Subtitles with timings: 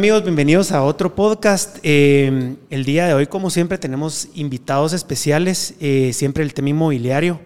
[0.00, 1.76] Amigos, bienvenidos a otro podcast.
[1.82, 7.38] Eh, el día de hoy, como siempre, tenemos invitados especiales, eh, siempre el tema inmobiliario.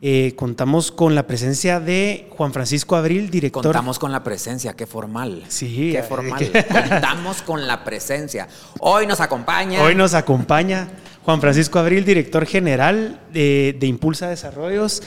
[0.00, 3.62] Eh, contamos con la presencia de Juan Francisco Abril, director.
[3.62, 5.44] Contamos con la presencia, qué formal.
[5.46, 6.50] Sí, qué formal.
[6.90, 8.48] Contamos con la presencia.
[8.80, 9.80] Hoy nos acompaña.
[9.80, 10.88] Hoy nos acompaña
[11.24, 15.04] Juan Francisco Abril, director general de, de Impulsa Desarrollos.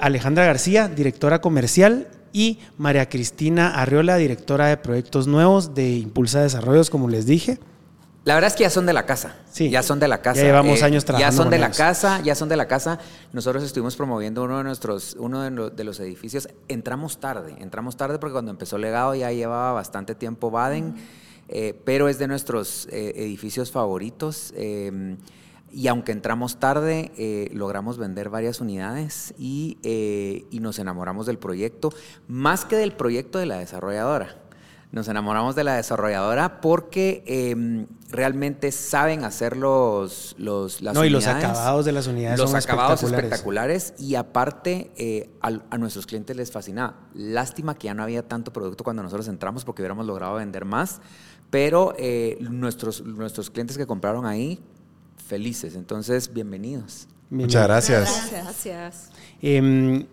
[0.00, 6.90] Alejandra García, directora comercial, y María Cristina Arriola, directora de proyectos nuevos de Impulsa Desarrollos,
[6.90, 7.58] como les dije.
[8.24, 9.36] La verdad es que ya son de la casa.
[9.50, 9.70] Sí.
[9.70, 10.40] Ya son de la casa.
[10.40, 11.32] Ya llevamos eh, años trabajando.
[11.32, 12.98] Ya son de la casa, ya son de la casa.
[13.32, 16.48] Nosotros estuvimos promoviendo uno de nuestros, uno de los edificios.
[16.68, 20.94] Entramos tarde, entramos tarde porque cuando empezó Legado ya llevaba bastante tiempo Baden,
[21.48, 24.52] eh, pero es de nuestros eh, edificios favoritos.
[25.70, 31.92] Y aunque entramos tarde, eh, logramos vender varias unidades eh, y, nos enamoramos del proyecto,
[32.26, 34.36] más que del proyecto de la desarrolladora.
[34.90, 41.10] Nos enamoramos de la desarrolladora porque em, realmente saben hacer los, los las no, y
[41.10, 43.92] los acabados de las unidades los son acabados espectaculares.
[43.98, 46.94] y aparte eh, a, nuestros clientes les fascinaba.
[47.12, 51.02] Lástima que ya no había tanto producto cuando nosotros entramos porque hubiéramos logrado vender más,
[51.50, 51.94] pero
[52.40, 54.62] nuestros, nuestros clientes que compraron ahí
[55.28, 55.74] felices.
[55.74, 57.06] Entonces, bienvenidos.
[57.30, 58.30] Muchas gracias.
[58.32, 59.10] Gracias.
[59.42, 60.06] Em,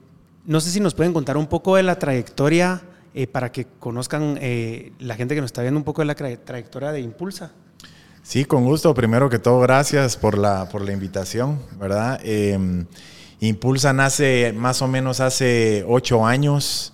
[0.46, 2.82] no sé si nos pueden contar un poco de la trayectoria
[3.14, 6.16] eh, para que conozcan eh, la gente que nos está viendo un poco de la
[6.16, 7.54] trayectoria de Impulsa.
[8.22, 8.94] Sí, con gusto.
[8.94, 12.20] Primero que todo, gracias por la, por la invitación, ¿verdad?
[12.24, 12.86] Em,
[13.40, 16.94] Impulsa nace más o menos hace ocho años,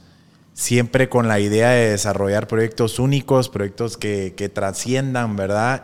[0.53, 5.83] siempre con la idea de desarrollar proyectos únicos, proyectos que, que trasciendan, ¿verdad?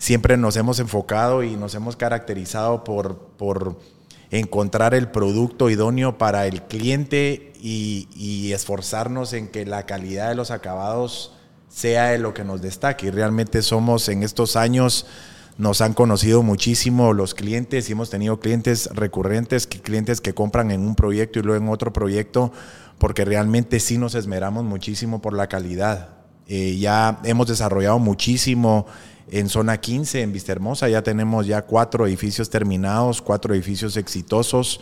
[0.00, 3.76] Em, siempre nos hemos enfocado y nos hemos caracterizado por, por
[4.30, 10.50] encontrar el producto idóneo para el cliente y, esforzarnos en que la calidad de los
[10.50, 11.34] acabados
[11.68, 13.06] sea de lo que nos destaque.
[13.06, 15.06] Y realmente somos en estos años,
[15.56, 20.80] nos han conocido muchísimo los clientes y hemos tenido clientes recurrentes, clientes que compran en
[20.80, 22.50] un proyecto y luego en otro proyecto,
[22.98, 26.08] porque realmente sí nos esmeramos muchísimo por la calidad.
[26.48, 28.86] Eh, ya hemos desarrollado muchísimo
[29.30, 34.80] en zona 15, en Vista Hermosa, ya tenemos ya cuatro edificios terminados, cuatro edificios exitosos.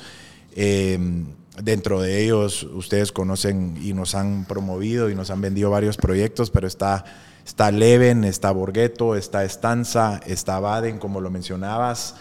[0.54, 1.26] Em,
[1.62, 6.50] dentro de ellos, ustedes conocen y nos han promovido y nos han vendido varios proyectos,
[6.50, 7.04] pero está,
[7.44, 12.14] está Leven, está Borghetto, está Estanza, está Baden, como lo mencionabas.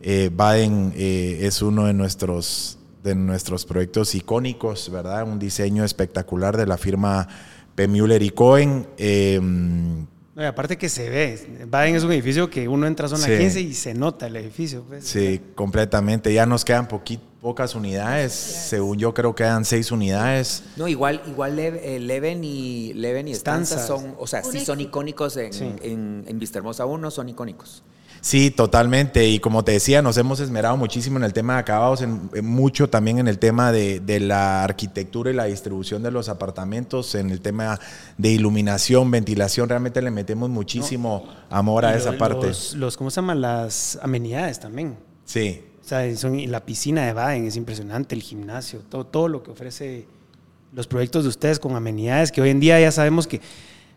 [0.00, 5.24] Eh, Baden eh, es uno de nuestros, de nuestros proyectos icónicos, ¿verdad?
[5.24, 7.28] Un diseño espectacular de la firma
[7.74, 7.88] P.
[7.88, 8.86] Müller y Cohen.
[10.40, 13.60] Em, aparte que se ve, Baden es un edificio que uno entra a zona 15
[13.60, 14.82] y se nota el edificio.
[14.88, 15.04] Pues.
[15.04, 16.32] Sí, completamente.
[16.32, 16.88] Ya nos quedan
[17.42, 18.32] pocas unidades.
[18.32, 20.62] Según yo creo que quedan seis unidades.
[20.76, 25.36] No, igual, igual eh, Leven y Leven y Stanza son, o sea, sí son icónicos
[25.36, 25.52] en,
[25.82, 27.82] en, en Vista Hermosa 1, son icónicos.
[28.20, 29.26] Sí, totalmente.
[29.26, 32.88] Y como te decía, nos hemos esmerado muchísimo en el tema de acabados, en, mucho
[32.88, 37.40] también en el tema de, la arquitectura y la distribución de los apartamentos, en el
[37.40, 37.80] tema
[38.18, 39.68] de iluminación, ventilación.
[39.68, 42.52] Realmente le metemos muchísimo amor a esa parte.
[42.76, 43.40] Los, ¿cómo se llaman?
[43.40, 44.96] Las amenidades también.
[45.24, 45.62] Sí.
[45.82, 49.50] O sea, son, la piscina de Baden es impresionante, el gimnasio, todo, todo lo que
[49.50, 50.06] ofrece
[50.72, 53.40] los proyectos de ustedes con amenidades, que hoy en día ya sabemos que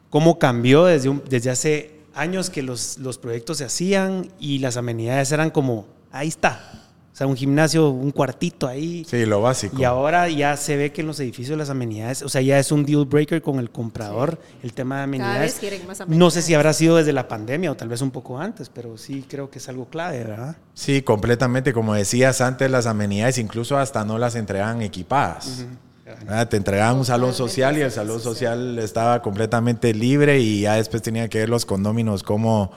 [0.09, 5.31] cómo cambió desde, desde hace años que los, los proyectos se hacían y las amenidades
[5.31, 6.83] eran como, ahí está.
[7.13, 9.05] O sea, un gimnasio, un cuartito ahí.
[9.07, 9.79] Sí, lo básico.
[9.79, 12.71] Y ahora ya se ve que en los edificios las amenidades, o sea, ya es
[12.71, 15.61] un deal breaker con el comprador, el tema de amenidades.
[16.07, 18.97] No sé si habrá sido desde la pandemia o tal vez un poco antes, pero
[18.97, 20.55] sí creo que es algo clave, ¿verdad?
[20.73, 21.71] Sí, completamente.
[21.71, 25.67] Como decías antes, las amenidades incluso hasta no las entregan equipadas.
[26.27, 30.75] Ah, te entregaban un salón social y el salón social estaba completamente libre y ya
[30.75, 32.71] después tenía que ver los condóminos cómo,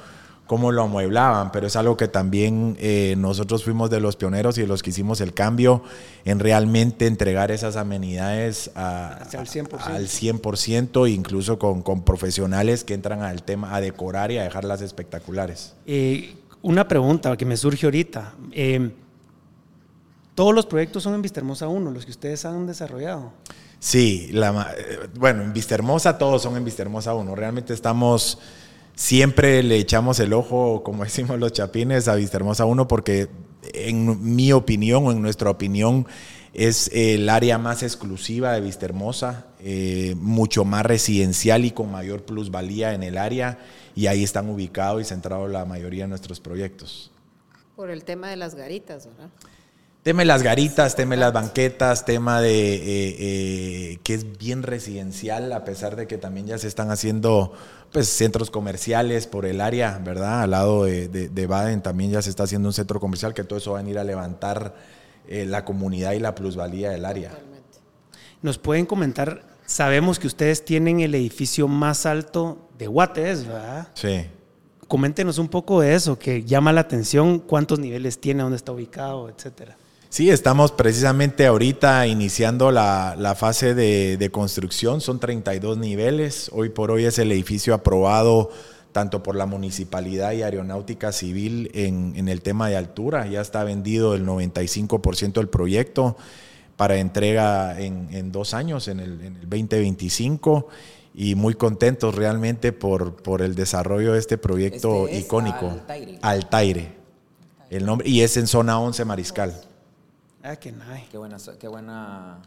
[0.46, 4.62] cómo lo amueblaban, pero es algo que también eh, nosotros fuimos de los pioneros y
[4.62, 5.82] de los que hicimos el cambio
[6.24, 13.22] en realmente entregar esas amenidades al 100%, al 100% incluso con, con, profesionales que entran
[13.22, 15.74] al tema a decorar y a dejarlas espectaculares.
[15.86, 18.34] Eh, una pregunta que me surge ahorita.
[18.52, 18.90] Eh,
[20.36, 23.32] todos los proyectos son en Vista Hermosa 1, los que ustedes han desarrollado.
[23.80, 27.34] Sí, la, eh, bueno, en Vista Hermosa todos son en Vista Hermosa 1.
[27.34, 28.38] Realmente estamos,
[28.94, 33.28] siempre le echamos el ojo, como decimos los chapines, a Vista Hermosa 1 porque
[33.72, 36.06] en mi opinión o en nuestra opinión
[36.52, 42.24] es el área más exclusiva de Vista Hermosa, eh, mucho más residencial y con mayor
[42.24, 43.58] plusvalía en el área
[43.94, 47.10] y ahí están ubicados y centrados la mayoría de nuestros proyectos.
[47.74, 49.30] Por el tema de las garitas, ¿verdad?
[50.06, 54.62] Tema de las garitas, tema de las banquetas, tema de eh, eh, que es bien
[54.62, 57.52] residencial, a pesar de que también ya se están haciendo
[57.90, 60.42] pues, centros comerciales por el área, ¿verdad?
[60.42, 63.58] Al lado de, de, Baden también ya se está haciendo un centro comercial, que todo
[63.58, 64.76] eso va a ir a levantar
[65.26, 67.32] eh, la comunidad y la plusvalía del área.
[68.42, 73.88] Nos pueden comentar, sabemos que ustedes tienen el edificio más alto de Guates, ¿verdad?
[73.94, 74.24] Sí.
[74.86, 79.28] Coméntenos un poco de eso, que llama la atención, cuántos niveles tiene, dónde está ubicado,
[79.28, 79.76] etcétera.
[80.08, 87.04] Sí, estamos precisamente ahorita iniciando la, fase de, construcción, son 32 niveles, hoy por hoy
[87.04, 88.50] es el edificio aprobado
[88.92, 94.14] tanto por la municipalidad y aeronáutica civil en, el tema de altura, ya está vendido
[94.14, 96.16] el 95% del proyecto
[96.76, 100.68] para entrega en, dos años, en el, 2025
[101.14, 105.68] y muy contentos realmente por, por el desarrollo de este proyecto este icónico.
[105.68, 106.18] Altaire.
[106.22, 106.92] Altaire.
[107.68, 109.52] El nombre, y es en zona 11 Mariscal.
[110.48, 111.08] Ah, qué nice.
[111.10, 111.38] Qué buena.
[111.58, 112.40] Qué buena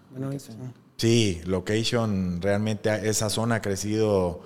[0.96, 4.42] sí, location, realmente esa zona ha crecido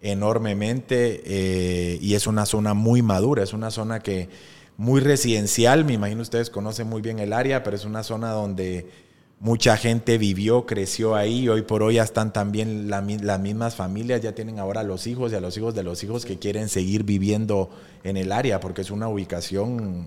[0.00, 4.28] enormemente eh, y es una zona muy madura, es una zona que
[4.76, 8.90] muy residencial, me imagino ustedes conocen muy bien el área, pero es una zona donde
[9.38, 14.34] mucha gente vivió, creció ahí, hoy por hoy ya están también las mismas familias, ya
[14.34, 17.68] tienen ahora los hijos y a los hijos de los hijos que quieren seguir viviendo
[18.02, 20.06] en el área, porque es una ubicación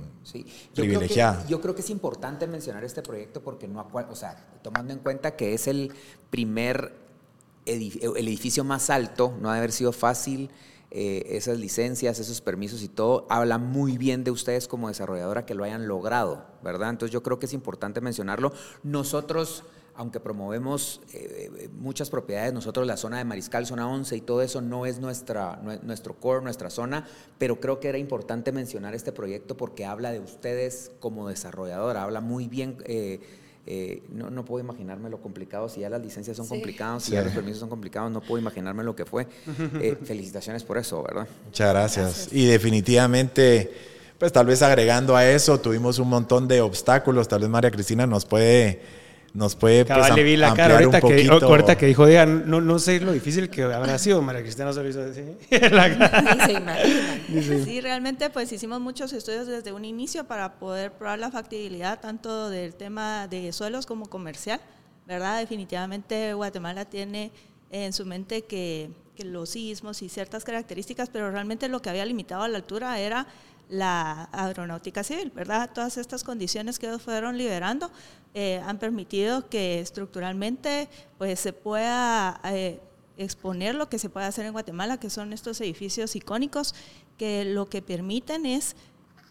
[0.73, 1.45] privilegiada.
[1.47, 5.35] yo creo que es importante mencionar este proyecto porque no, o sea, tomando en cuenta
[5.35, 5.93] que es el
[6.31, 6.93] primer
[7.65, 10.49] edificio, el edificio más alto, no ha de haber sido fácil
[10.91, 15.53] eh, esas licencias, esos permisos y todo, habla muy bien de ustedes como desarrolladora que
[15.53, 16.89] lo hayan logrado, ¿verdad?
[16.89, 18.51] Entonces yo creo que es importante mencionarlo.
[18.81, 19.63] Nosotros,
[19.93, 24.61] aunque promovemos eh, muchas propiedades, nosotros la zona de Mariscal, zona 11 y todo eso
[24.61, 27.07] no es nuestra, nuestro core, nuestra zona,
[27.37, 32.19] pero creo que era importante mencionar este proyecto porque habla de ustedes como desarrolladora, habla
[32.21, 32.77] muy bien...
[32.85, 33.19] Eh,
[33.65, 37.21] eh, no, no, puedo imaginarme lo complicado, si ya las licencias son complicadas, si ya
[37.21, 39.27] los permisos son complicados, no puedo imaginarme lo que fue.
[39.81, 41.27] Eh, felicitaciones por eso, ¿verdad?
[41.45, 42.29] Muchas gracias.
[42.31, 43.71] Y definitivamente,
[44.17, 48.07] pues tal vez agregando a eso, tuvimos un montón de obstáculos, tal vez María Cristina
[48.07, 48.81] nos puede
[49.33, 52.79] nos puede pues, le vi la cara ahorita que, ahorita que dijo, diga, no, no
[52.79, 55.21] sé lo difícil que habrá sido, María Cristina se lo hizo así.
[57.65, 62.49] Sí, realmente pues hicimos muchos estudios desde un inicio para poder probar la factibilidad tanto
[62.49, 64.59] del tema de suelos como comercial,
[65.05, 65.39] ¿verdad?
[65.39, 67.31] Definitivamente Guatemala tiene
[67.71, 72.05] en su mente que, que los sismos y ciertas características, pero realmente lo que había
[72.05, 73.27] limitado a la altura era
[73.69, 75.69] la aeronáutica civil, ¿verdad?
[75.73, 77.91] Todas estas condiciones que fueron liberando
[78.33, 82.79] eh, han permitido que estructuralmente pues, se pueda eh,
[83.17, 86.73] exponer lo que se puede hacer en Guatemala, que son estos edificios icónicos,
[87.17, 88.75] que lo que permiten es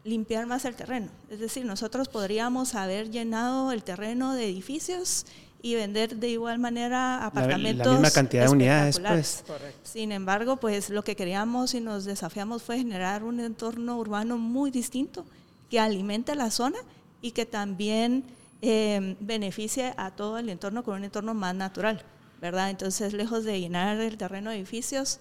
[0.04, 1.08] limpiar más el terreno.
[1.30, 5.26] Es decir, nosotros podríamos haber llenado el terreno de edificios
[5.60, 7.86] y vender de igual manera apartamentos.
[7.86, 9.44] La, misma cantidad de unidades, pues.
[9.82, 14.70] Sin embargo, pues lo que queríamos y nos desafiamos fue generar un entorno urbano muy
[14.70, 15.24] distinto
[15.68, 16.78] que alimente la zona
[17.20, 18.24] y que también
[18.62, 22.02] eh, beneficie a todo el entorno con un entorno más natural,
[22.40, 22.70] ¿verdad?
[22.70, 25.18] Entonces, lejos de llenar el terreno de edificios,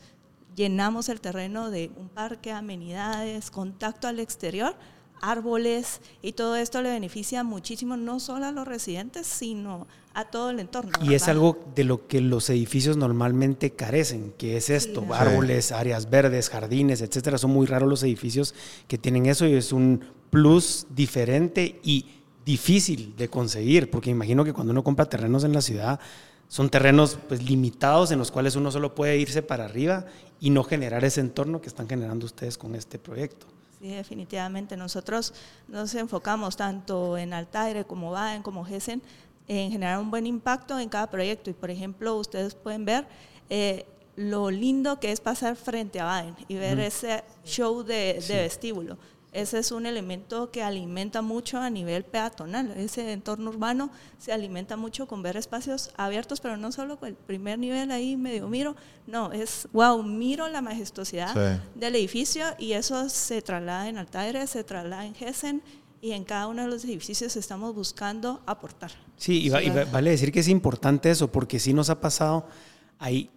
[0.56, 4.75] llenamos el terreno de un parque, amenidades, contacto al exterior
[5.21, 10.50] árboles y todo esto le beneficia muchísimo no solo a los residentes, sino a todo
[10.50, 10.91] el entorno.
[11.03, 16.09] Y es algo de lo que los edificios normalmente carecen, que es esto, árboles, áreas
[16.09, 17.38] verdes, jardines, etcétera.
[17.38, 18.55] Son muy raros los edificios
[18.88, 22.05] que tienen eso y es un plus diferente y
[22.45, 26.00] difícil de conseguir, porque imagino que cuando uno compra terrenos en la ciudad
[26.47, 30.05] son terrenos pues limitados en los cuales uno solo puede irse para arriba
[30.39, 33.47] y no generar ese entorno que están generando ustedes con este proyecto.
[33.79, 34.75] Sí, definitivamente.
[34.75, 35.34] Nosotros
[35.67, 39.01] nos enfocamos tanto en Altaire como Baden como Gessen
[39.48, 41.50] en generar un buen impacto en cada proyecto.
[41.50, 43.07] Y por ejemplo, ustedes pueden ver
[43.50, 48.36] eh, lo lindo que es pasar frente a Baden y ver ese show de, de
[48.41, 48.98] vestíbulo
[49.38, 52.72] ese es un elemento que alimenta mucho a nivel peatonal.
[52.72, 57.15] Ese entorno urbano se alimenta mucho con ver espacios abiertos, pero no solo con el
[57.15, 58.75] primer nivel ahí medio miro,
[59.06, 64.63] no, es wow, miro la majestuosidad del edificio y eso se traslada en Altaire, se
[64.63, 65.62] traslada en Hessen
[66.01, 68.91] y en cada uno de los edificios estamos buscando aportar.
[69.17, 72.48] Sí, y, vale decir que es importante eso, porque sí nos ha pasado,
[72.98, 73.29] ahí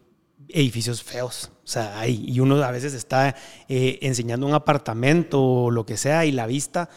[0.54, 1.50] edificios feos.
[1.64, 3.34] O sea, hay, y uno a veces está
[3.68, 6.88] eh, enseñando un apartamento o lo que sea y la vista,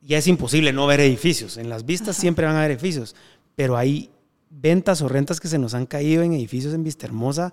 [0.00, 1.56] ya es imposible no ver edificios.
[1.56, 3.14] En las vistas siempre van a haber edificios,
[3.54, 4.10] pero hay
[4.50, 7.52] ventas o rentas que se nos han caído en edificios en Vista Hermosa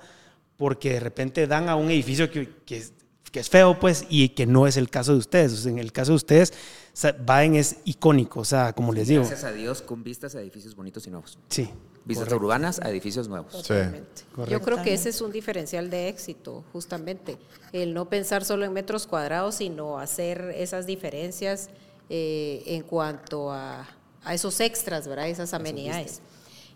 [0.58, 2.84] porque de repente dan a un edificio que, que
[3.30, 5.66] que es feo, pues, y que no es el caso de ustedes.
[5.66, 6.54] en el caso de ustedes,
[7.26, 9.22] Baden es icónico, o sea, como les digo.
[9.22, 11.38] Gracias a Dios, con vistas a edificios bonitos y nuevos.
[11.50, 11.70] Sí.
[12.10, 13.52] Vistas urbanas a edificios nuevos.
[13.52, 14.24] Totalmente.
[14.50, 17.38] Yo creo que ese es un diferencial de éxito, justamente.
[17.72, 21.70] El no pensar solo en metros cuadrados, sino hacer esas diferencias
[22.10, 23.88] eh, en cuanto a,
[24.24, 25.30] a, esos extras, ¿verdad?
[25.30, 26.22] Esas amenidades.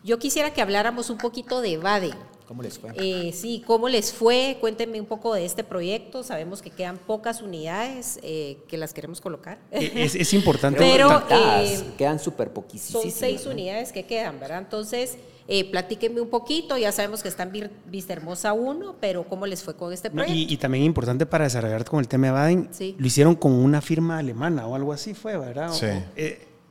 [0.03, 2.13] Yo quisiera que habláramos un poquito de Baden.
[2.47, 2.91] ¿Cómo les fue?
[2.95, 4.57] Eh, sí, ¿cómo les fue?
[4.59, 6.23] Cuéntenme un poco de este proyecto.
[6.23, 9.59] Sabemos que quedan pocas unidades eh, que las queremos colocar.
[9.71, 10.79] Es, importante.
[10.91, 13.03] Pero eh, quedan súper poquísimas.
[13.03, 14.59] Son seis unidades que quedan, ¿verdad?
[14.59, 16.77] Entonces, eh, platíquenme un poquito.
[16.77, 17.51] Ya sabemos que están
[17.85, 20.53] Vista Hermosa 1, pero ¿cómo les fue con este proyecto?
[20.53, 24.17] y, también importante para desarrollar con el tema de Baden, lo hicieron con una firma
[24.17, 25.71] alemana o algo así fue, ¿verdad?
[25.71, 25.87] Sí.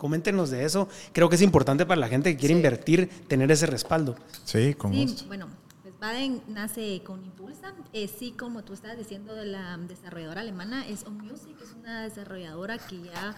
[0.02, 0.88] Coméntenos de eso.
[1.12, 4.16] Creo que es importante para la gente que quiere invertir tener ese respaldo.
[4.44, 5.61] Sí, con sí, Bueno, pues
[6.02, 7.72] Baden nace con Impulsa.
[7.92, 12.02] Eh, sí, como tú estabas diciendo de la desarrolladora alemana, es On Music, es una
[12.02, 13.36] desarrolladora que ya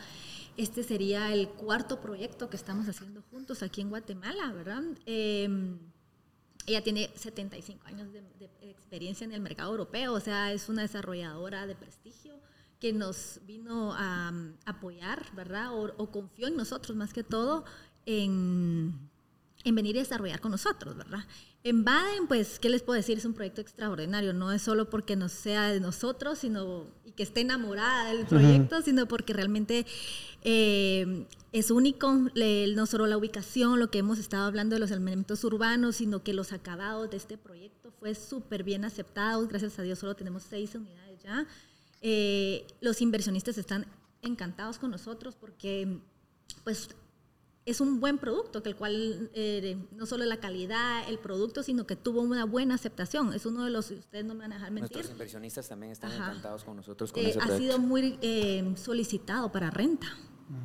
[0.56, 4.83] este sería el cuarto proyecto que estamos haciendo juntos aquí en Guatemala, ¿verdad?
[5.04, 5.78] Em,
[6.64, 10.80] ella tiene 75 años de, de, experiencia en el mercado europeo, o sea, es una
[10.80, 12.40] desarrolladora de prestigio
[12.80, 14.33] que nos vino a,
[14.64, 15.68] apoyar, ¿verdad?
[15.75, 17.66] O, confió en nosotros más que todo
[18.06, 19.11] en,
[19.64, 21.25] en venir a desarrollar con nosotros, ¿verdad?
[21.62, 23.16] En Baden, pues, ¿qué les puedo decir?
[23.16, 24.35] Es un proyecto extraordinario.
[24.35, 28.83] No es solo porque nos sea de nosotros, sino y que esté enamorada del proyecto,
[28.83, 29.87] sino porque realmente
[30.42, 35.42] eh, es único, no solo la ubicación, lo que hemos estado hablando de los elementos
[35.44, 39.49] urbanos, sino que los acabados de este proyecto fue súper bien aceptados.
[39.49, 41.47] Gracias a Dios solo tenemos seis unidades ya.
[42.02, 43.87] Eh, los inversionistas están
[44.21, 45.99] encantados con nosotros porque
[46.62, 46.90] pues
[47.66, 51.87] es un buen producto, que el cual eh, no solo la calidad, el producto, sino
[51.87, 53.33] que tuvo una buena aceptación.
[53.33, 54.97] Es uno de los, ustedes no me van a dejar mentir.
[54.97, 57.12] Nuestros inversionistas también están encantados con nosotros.
[57.16, 58.18] Eh, ha sido muy
[58.76, 60.06] solicitado para renta.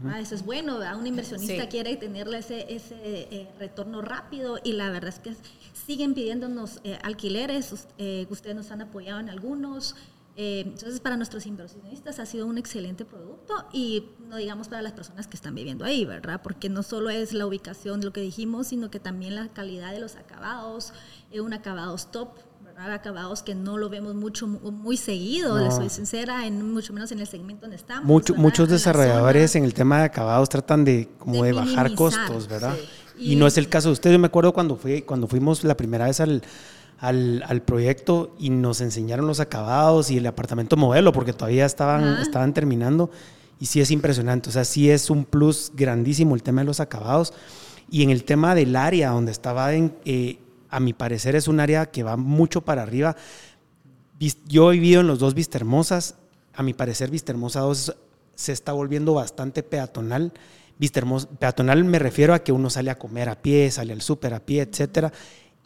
[0.03, 5.07] Ah, eso es bueno, un inversionista quiere tenerle ese, ese retorno rápido y la verdad
[5.09, 5.35] es que
[5.73, 7.87] siguen pidiéndonos alquileres,
[8.29, 9.95] ustedes nos han apoyado en algunos,
[10.35, 14.93] eh, entonces, para nuestros inversionistas ha sido un excelente producto y no digamos para las
[14.93, 16.39] personas que están viviendo ahí, ¿verdad?
[16.41, 19.99] Porque no solo es la ubicación, lo que dijimos, sino que también la calidad de
[19.99, 20.93] los acabados,
[21.29, 22.29] es un acabados top,
[22.63, 22.93] ¿verdad?
[22.93, 27.19] Acabados que no lo vemos mucho, muy seguido, les soy sincera, en, mucho menos en
[27.19, 28.23] el segmento donde estamos.
[28.37, 32.77] muchos desarrolladores en el tema de acabados tratan de, como de, bajar costos, ¿verdad?
[33.17, 34.11] Y, y, no es el caso de usted.
[34.13, 36.41] Yo me acuerdo cuando, fui, cuando fuimos la primera vez al
[36.99, 42.17] al, al, proyecto y nos enseñaron los acabados y el apartamento modelo, porque todavía estaban,
[42.21, 43.09] estaban terminando.
[43.59, 46.79] Y sí es impresionante, o sea, sí es un plus grandísimo el tema de los
[46.79, 47.33] acabados.
[47.91, 50.39] Y en el tema del área donde estaba, en, eh,
[50.69, 53.15] a mi parecer es un área que va mucho para arriba.
[54.47, 56.15] Yo he vivido en los dos Vista Hermosas,
[56.53, 57.95] a mi parecer Vista Hermosa 2
[58.35, 60.33] se está volviendo bastante peatonal.
[60.77, 61.01] Vista
[61.39, 64.39] peatonal me refiero a que uno sale a comer a pie, sale al súper a
[64.39, 65.11] pie, etcétera.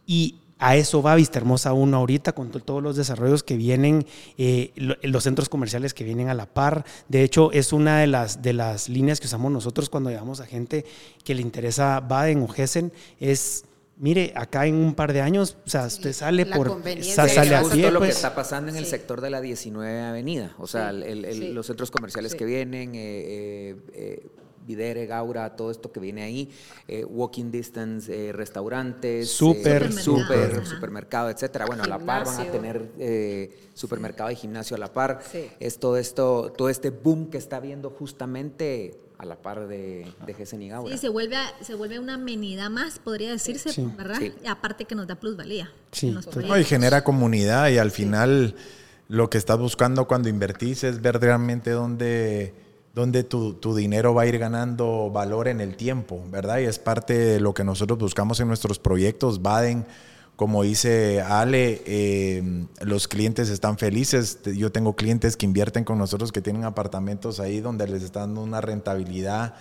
[0.05, 4.05] Y a eso va Vista Hermosa 1 ahorita con todos los desarrollos que vienen,
[4.37, 6.85] eh, los centros comerciales que vienen a la par.
[7.09, 10.45] De hecho, es una de las, de las líneas que usamos nosotros cuando llevamos a
[10.45, 10.85] gente
[11.25, 13.65] que le interesa Baden o Hessen, es
[13.97, 17.91] mire, acá en un par de años, o sea, usted sale por sale a pie,
[17.91, 18.15] lo que pues.
[18.15, 22.45] está pasando en el sector de la 19 Avenida, o sea, los centros comerciales que
[22.45, 24.27] vienen, eh, eh,
[24.65, 26.49] Videre, Gaura, todo esto que viene ahí,
[26.87, 31.65] eh, walking distance, eh, restaurantes, super, super, supermercado, etcétera.
[31.65, 35.21] Bueno, a la par van a tener eh, supermercado y gimnasio a la par.
[35.59, 40.33] Es todo esto, todo este boom que está viendo justamente a la par de, de
[40.33, 40.91] Gessen y Gaura.
[40.91, 44.19] Sí, se vuelve, se vuelve una amenidad más, podría decirse, ¿verdad?
[44.47, 45.71] aparte que nos da plusvalía.
[45.91, 46.15] Sí,
[46.59, 48.55] y genera comunidad y al final
[49.07, 52.53] lo que estás buscando cuando invertís es ver realmente dónde
[52.93, 56.59] donde tu, dinero va a ir ganando valor en el tiempo, ¿verdad?
[56.59, 59.41] Y es parte de lo que nosotros buscamos en nuestros proyectos.
[59.41, 59.85] Baden,
[60.35, 64.39] como dice Ale, eh, los clientes están felices.
[64.43, 68.43] Yo tengo clientes que invierten con nosotros que tienen apartamentos ahí donde les están dando
[68.43, 69.55] una rentabilidad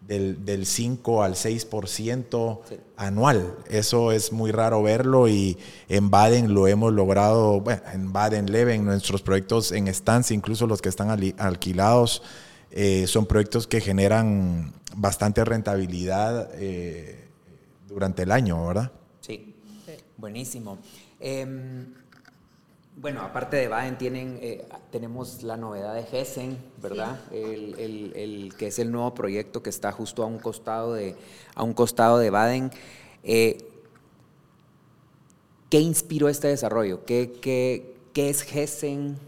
[0.00, 2.60] del, del 5 al 6%
[2.96, 3.56] anual.
[3.68, 5.58] Eso es muy raro verlo y
[5.90, 10.80] en Baden lo hemos logrado, bueno, en Baden Leven, nuestros proyectos en estancia, incluso los
[10.80, 12.22] que están alquilados
[12.70, 17.28] eh, son proyectos que generan bastante rentabilidad eh,
[17.88, 18.92] durante el año, ¿verdad?
[19.20, 19.54] Sí,
[20.16, 20.78] buenísimo.
[21.18, 21.94] Em,
[22.96, 27.18] bueno, aparte de Baden, tienen, eh, tenemos la novedad de Hessen, ¿verdad?
[27.32, 31.16] El, que es el nuevo proyecto que está justo a un costado de,
[31.54, 32.70] a un costado de Baden.
[33.22, 33.66] ¿Qué
[35.70, 37.04] inspiró este desarrollo?
[37.04, 39.18] ¿Qué, qué, qué es Hessen?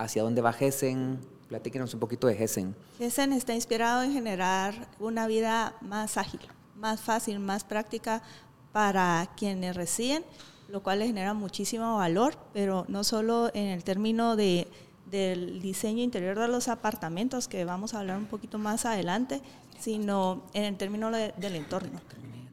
[0.00, 1.20] hacia dónde va Gessen.
[1.50, 2.76] Platíquenos un poquito de Gessen.
[2.96, 6.38] Gessen está inspirado en generar una vida más ágil,
[6.76, 8.22] más fácil, más práctica
[8.70, 10.24] para quienes residen,
[10.68, 14.68] lo cual le genera muchísimo valor, pero no solo en el término de,
[15.10, 19.42] del diseño interior de los apartamentos, que vamos a hablar un poquito más adelante,
[19.76, 22.00] sino en el término del entorno.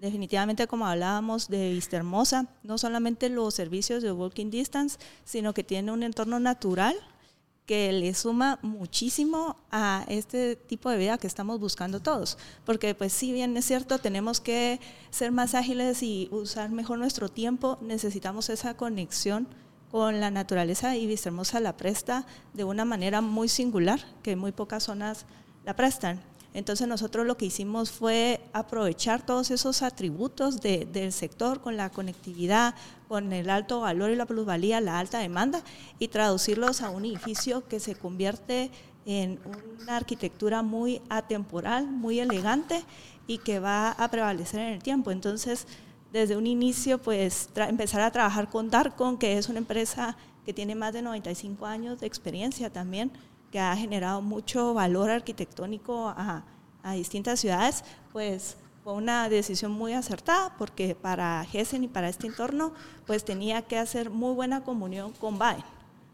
[0.02, 5.64] Definitivamente, como hablábamos de Vista Hermosa, no solamente los servicios de walking distance, sino que
[5.64, 6.96] tiene un entorno natural
[7.68, 12.38] que le suma muchísimo a este tipo de vida que estamos buscando todos.
[12.66, 14.80] Porque pues si bien es cierto, tenemos que
[15.12, 19.50] ser más ágiles y usar mejor nuestro tiempo, necesitamos esa conexión
[19.92, 24.54] con la naturaleza y Vista Hermosa la presta de una manera muy singular, que muy
[24.54, 25.26] pocas zonas
[25.66, 26.22] la prestan.
[26.58, 32.74] Entonces nosotros lo que hicimos fue aprovechar todos esos atributos del sector con la conectividad,
[33.08, 35.62] con el alto valor y la plusvalía, la alta demanda,
[36.00, 38.72] y traducirlos a un edificio que se convierte
[39.06, 39.40] en
[39.84, 42.84] una arquitectura muy atemporal, muy elegante
[43.28, 45.12] y que va a prevalecer en el tiempo.
[45.12, 45.68] Entonces,
[46.12, 50.74] desde un inicio, pues empezar a trabajar con Darkon, que es una empresa que tiene
[50.74, 53.12] más de 95 años de experiencia también
[53.52, 56.44] que ha generado mucho valor arquitectónico a,
[56.84, 62.28] a distintas ciudades, pues fue una decisión muy acertada porque para Hessen y para este
[62.28, 62.72] entorno
[63.06, 65.64] pues tenía que hacer muy buena comunión con Baden,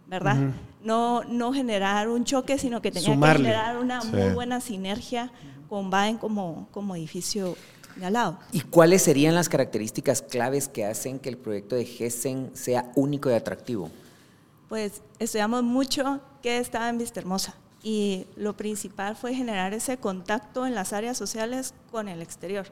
[0.07, 0.53] ¿verdad?
[0.83, 5.31] no, no generar un choque, sino que tenía que generar una muy buena sinergia
[5.69, 7.55] con Baden como, como edificio
[7.95, 8.39] de al lado.
[8.51, 13.29] ¿Y cuáles serían las características claves que hacen que el proyecto de Hessen sea único
[13.29, 13.91] y atractivo?
[14.67, 20.67] Pues estudiamos mucho que estaba en Vista Hermosa y lo principal fue generar ese contacto
[20.67, 22.67] en las áreas sociales con el exterior.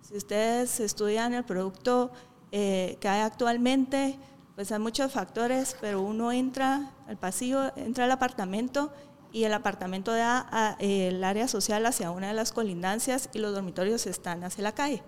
[0.00, 2.12] Si ustedes estudian el producto
[2.52, 4.16] eh, que hay actualmente,
[4.54, 8.92] pues hay muchos factores, pero uno entra al pasillo, entra al apartamento
[9.32, 14.06] y el apartamento da el área social hacia una de las colindancias y los dormitorios
[14.06, 15.02] están hacia la calle.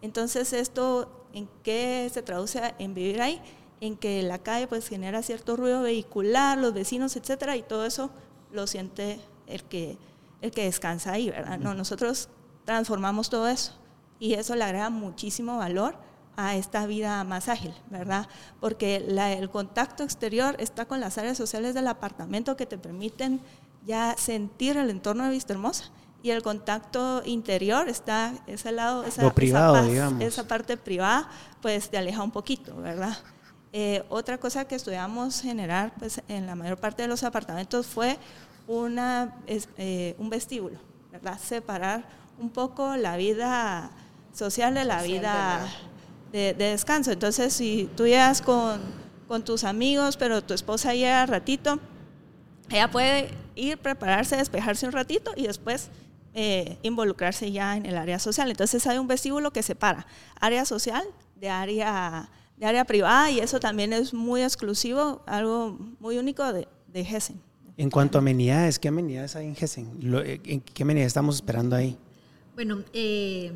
[0.00, 3.42] Entonces, ¿esto en qué se traduce en vivir ahí?
[3.84, 8.10] En que la calle pues genera cierto ruido vehicular, los vecinos, etcétera, y todo eso
[8.50, 9.98] lo siente el que,
[10.40, 11.58] el que descansa ahí, ¿verdad?
[11.58, 12.30] No, nosotros
[12.64, 13.74] transformamos todo eso
[14.18, 15.96] y eso le agrega muchísimo valor
[16.34, 18.26] a esta vida más ágil, ¿verdad?
[18.58, 23.42] Porque el contacto exterior está con las áreas sociales del apartamento que te permiten
[23.84, 25.90] ya sentir el entorno de Vista Hermosa
[26.22, 29.76] y el contacto interior está ese lado, esa, privado,
[30.20, 31.28] esa parte privada,
[31.60, 33.18] pues te aleja un poquito, ¿verdad?
[33.76, 38.18] Eh, otra cosa que estudiamos generar pues, en la mayor parte de los apartamentos fue
[38.68, 40.78] una, eh, un vestíbulo,
[41.10, 41.40] ¿verdad?
[41.40, 42.04] Separar
[42.38, 43.90] un poco la vida
[44.32, 45.66] social de la vida
[46.30, 47.10] de, descanso.
[47.10, 48.80] Entonces, si tú llegas con,
[49.26, 51.80] con, tus amigos, pero tu esposa llega ratito,
[52.70, 55.90] ella puede ir, prepararse, despejarse un ratito y después
[56.34, 58.48] eh, involucrarse ya en el área social.
[58.48, 60.06] Entonces, hay un vestíbulo que separa
[60.38, 61.02] área social
[61.34, 66.68] de área de área privada y eso también es muy exclusivo, algo muy único de,
[66.92, 67.40] de Gessen.
[67.76, 69.90] En cuanto a amenidades, ¿qué amenidades hay en Gessen?
[70.24, 71.96] Eh, ¿Qué amenidades estamos esperando ahí?
[72.54, 73.50] Bueno, eh,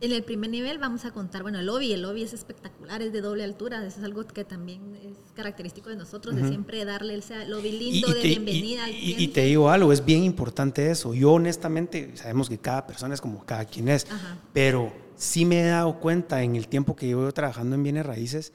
[0.00, 3.12] en el primer nivel vamos a contar, bueno, el lobby, el lobby es espectacular, es
[3.12, 7.16] de doble altura, eso es algo que también es característico de nosotros, de siempre darle
[7.16, 9.22] ese lobby lindo, de bienvenida al cliente.
[9.22, 11.14] Y, te digo algo, es bien importante eso.
[11.14, 14.06] Yo honestamente, sabemos que cada persona es como cada quien es,
[14.52, 18.54] pero sí me he dado cuenta en el tiempo que llevo trabajando en bienes raíces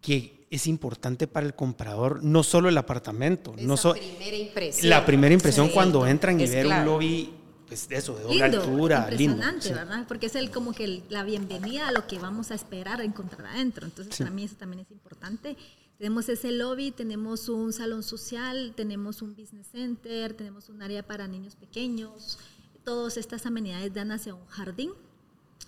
[0.00, 4.90] que es importante para el comprador no solo el apartamento, Esa no primera impresión.
[4.90, 7.32] la primera impresión cuando entran y ver un lobby
[7.68, 9.84] pues eso, de doble altura, impresionante, lindo.
[9.84, 10.04] ¿verdad?
[10.08, 13.86] Porque es el como que la bienvenida a lo que vamos a esperar encontrar adentro.
[13.86, 15.56] Entonces, para mí eso también es importante.
[15.96, 21.28] Tenemos ese lobby, tenemos un salón social, tenemos un business center, tenemos un área para
[21.28, 22.40] niños pequeños.
[22.82, 24.90] Todas estas amenidades dan hacia un jardín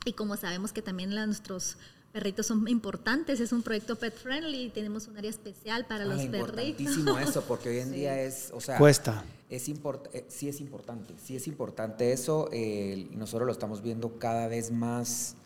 [0.04, 1.76] y como sabemos que también nuestros
[2.12, 6.98] perritos son importantes, es un proyecto pet friendly, tenemos un área especial para los perritos.
[7.20, 9.24] eso, porque hoy en día es, o sea, cuesta.
[9.48, 14.46] Es eh, sí es importante, sí es importante eso, eh, nosotros lo estamos viendo cada
[14.48, 15.36] vez más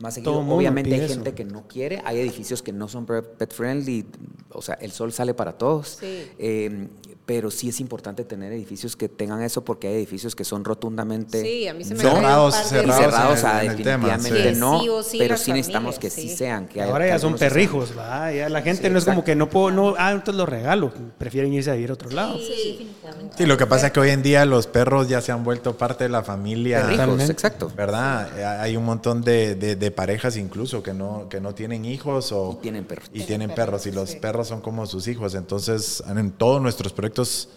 [0.00, 0.38] más seguido.
[0.38, 4.06] Obviamente hay gente que no quiere, hay edificios que no son pet friendly,
[4.50, 5.98] o sea, el sol sale para todos.
[6.02, 6.88] Em,
[7.28, 11.42] pero sí es importante tener edificios que tengan eso porque hay edificios que son rotundamente
[11.84, 14.80] cerrados, cerrados, definitivamente no,
[15.18, 16.66] pero sí necesitamos que sí, sean.
[16.68, 18.32] Que Ahora ya son perrijos, ¿va?
[18.32, 21.52] ya la gente no es como que no puedo, no, ah, entonces lo regalo, prefieren
[21.52, 22.38] irse a vivir a otro lado.
[22.38, 23.36] Sí, definitivamente.
[23.36, 25.76] Sí, lo que pasa es que hoy en día los perros ya se han vuelto
[25.76, 26.80] parte de la familia.
[26.86, 27.70] Perrijos, exacto.
[27.76, 28.62] ¿Verdad?
[28.62, 32.52] Hay un montón de, de, parejas incluso que no, que no tienen hijos o...
[32.58, 33.10] Y tienen perros.
[33.12, 37.48] Y tienen perros y los perros son como sus hijos, entonces en todos nuestros proyectos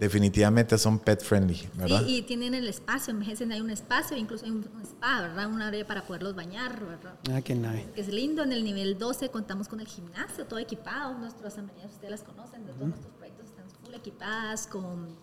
[0.00, 2.02] definitivamente son pet friendly, ¿verdad?
[2.06, 5.20] Sí, y tienen el espacio, en Gesen hay un espacio, incluso hay un, un spa,
[5.20, 5.46] ¿verdad?
[5.46, 7.14] Un área para poderlos bañar, ¿verdad?
[7.30, 7.86] Ah, qué nice.
[7.94, 11.92] Que es lindo, en el nivel 12 contamos con el gimnasio, todo equipado, nuestras amenidades
[11.92, 15.19] ustedes las conocen, de todos nuestros proyectos están full equipadas con...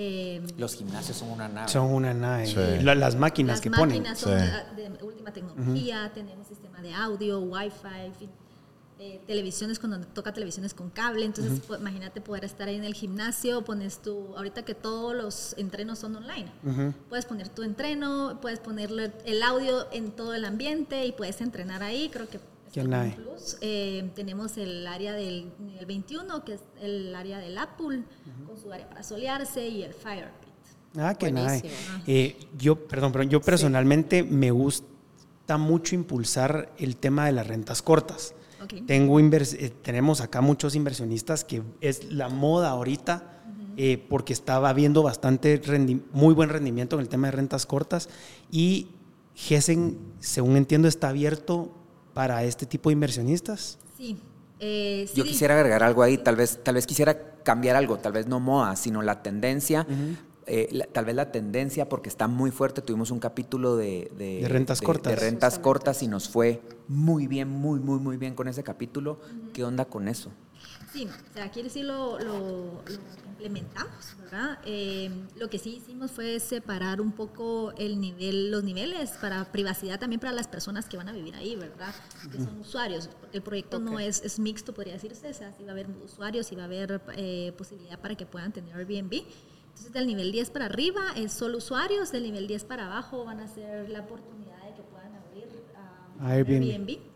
[0.00, 1.68] eh, Los gimnasios son una nave.
[1.68, 2.46] Son una nave.
[2.46, 2.54] Sí.
[2.84, 3.88] La- las máquinas las que ponen.
[4.02, 4.46] máquinas son Sí.
[4.76, 8.30] de, de última tecnología, tenemos sistema de audio, wifi, en fin,
[9.00, 12.94] eh, televisiones cuando toca televisiones con cable, entonces pues, imagínate poder estar ahí en el
[12.94, 16.50] gimnasio, pones tu, ahorita que todos los entrenos son online,
[17.08, 21.82] puedes poner tu entreno, puedes ponerle el audio en todo el ambiente y puedes entrenar
[21.82, 22.38] ahí, creo que
[23.14, 23.56] plus.
[23.60, 28.02] Eh, tenemos el área del nivel 21, que es el área del Apple,
[28.46, 30.48] con su área para solearse y el Fire Pit.
[31.00, 31.60] Ah, qué nice.
[31.60, 32.02] Buenísimo.
[32.06, 37.82] Eh, yo, perdón, pero yo personalmente me gusta mucho impulsar el tema de las rentas
[37.82, 38.34] cortas.
[38.86, 43.34] Tengo invers- eh, tenemos acá muchos inversionistas que es la moda ahorita
[43.76, 45.62] eh, porque estaba viendo bastante
[46.12, 48.08] muy buen rendimiento en el tema de rentas cortas
[48.50, 48.88] y
[49.36, 51.72] Gessen, según entiendo, está abierto
[52.18, 53.78] para este tipo de inversionistas.
[53.96, 54.18] Sí.
[54.58, 58.26] eh, Yo quisiera agregar algo ahí, tal vez, tal vez quisiera cambiar algo, tal vez
[58.26, 59.86] no moda, sino la tendencia.
[60.50, 64.48] eh, la- tal vez la tendencia, porque está muy fuerte, tuvimos un capítulo de, De
[64.48, 65.10] rentas cortas.
[65.12, 69.20] De rentas cortas y nos fue muy bien, muy, muy, muy bien con ese capítulo.
[69.52, 70.30] ¿Qué onda con eso?
[70.92, 74.58] Sí, o sea, aquí sí lo, lo, lo implementamos, ¿verdad?
[74.64, 80.00] Eh, lo que sí hicimos fue separar un poco el nivel, los niveles para privacidad
[80.00, 81.94] también para las personas que van a vivir ahí, ¿verdad?
[82.32, 85.70] Que son usuarios, el proyecto no es, es mixto, podría decirse, o sea, sí va
[85.70, 89.12] a haber usuarios y va a haber eh, posibilidad para que puedan tener Airbnb.
[89.68, 93.38] Entonces, del nivel 10 para arriba es solo usuarios, del nivel 10 para abajo van
[93.38, 95.46] a ser la oportunidad de que puedan abrir
[95.76, 96.62] ah, Airbnb.
[96.64, 97.07] Airbnb.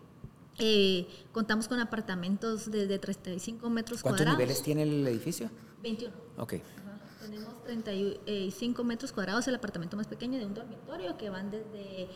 [0.64, 4.38] Eh, contamos con apartamentos desde 35 metros ¿Cuántos cuadrados.
[4.38, 5.50] niveles tiene el edificio?
[5.82, 6.14] 21.
[6.38, 6.54] Ok.
[6.54, 7.00] Ajá.
[7.20, 12.08] Tenemos 35 metros cuadrados, el apartamento más pequeño de un dormitorio que van desde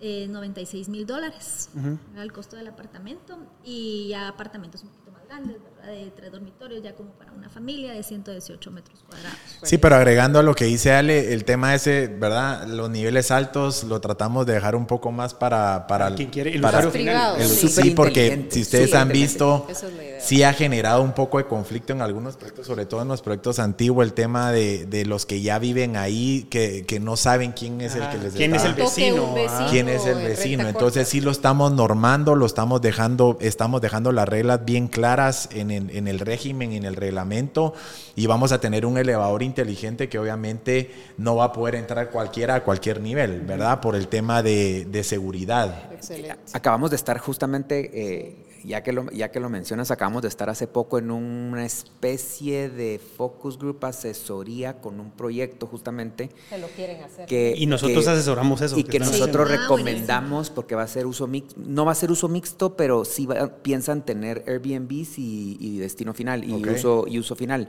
[0.00, 1.70] eh, 96 mil dólares
[2.12, 4.90] era el costo del apartamento y ya apartamentos un
[5.32, 5.92] grandes, ¿verdad?
[5.92, 9.36] de tres dormitorios, ya como para una familia de 118 metros cuadrados.
[9.62, 12.68] Sí, pero agregando a lo que dice Ale, el tema ese, ¿verdad?
[12.68, 15.86] Los niveles altos lo tratamos de dejar un poco más para...
[15.88, 17.68] para Quien quiere, el para- usuario el- sí.
[17.68, 19.84] sí, porque si ustedes han visto, es
[20.20, 23.58] sí ha generado un poco de conflicto en algunos proyectos, sobre todo en los proyectos
[23.58, 27.80] antiguos, el tema de, de los que ya viven ahí, que, que no saben quién
[27.80, 29.66] es el que les ¿Quién es está- el vecino, ah.
[29.70, 30.68] quién es el vecino.
[30.68, 35.21] Entonces sí lo estamos normando, lo estamos dejando, estamos dejando las reglas bien claras
[35.52, 37.74] en, el- en el régimen, en el reglamento,
[38.16, 42.56] y vamos a tener un elevador inteligente que obviamente no va a poder entrar cualquiera
[42.56, 43.80] a cualquier nivel, ¿verdad?
[43.80, 45.90] Por el tema de, de seguridad.
[45.92, 46.36] Excelente.
[46.52, 50.48] Acabamos de estar justamente, eh, ya, que lo, ya que lo mencionas, acabamos de estar
[50.50, 56.68] hace poco en una especie de focus group asesoría con un proyecto justamente Se lo
[56.68, 57.26] quieren hacer.
[57.26, 57.54] que...
[57.56, 59.42] Y nosotros que- asesoramos eso, Y que que nosotros haciendo.
[59.42, 63.04] Ah, recomendamos porque va a ser uso mixto, no va a ser uso mixto, pero
[63.04, 66.68] sí va- piensan tener Airbnbs y, y destino final y, Ok.
[66.74, 67.68] uso, y uso final.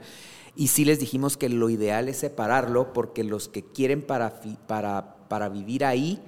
[0.56, 4.56] Y sí les dijimos que lo ideal es separarlo porque los que quieren para, fi-
[4.68, 6.20] para, para vivir ahí